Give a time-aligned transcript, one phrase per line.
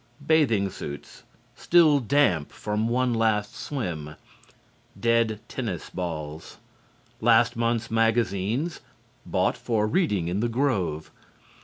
[0.25, 4.15] Bathing suits, still damp from the "one last swim."
[4.99, 6.57] Dead tennis balls.
[7.19, 8.81] Last month's magazines,
[9.27, 11.11] bought for reading in the grove.